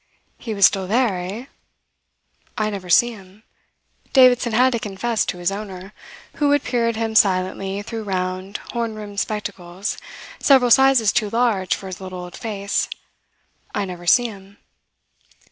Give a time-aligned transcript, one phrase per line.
[0.39, 1.45] He was still there, eh?
[2.57, 3.43] "I never see him,"
[4.13, 5.93] Davidson had to confess to his owner,
[6.37, 9.99] who would peer at him silently through round, horn rimmed spectacles,
[10.39, 12.89] several sizes too large for his little old face.
[13.75, 14.57] "I never see him."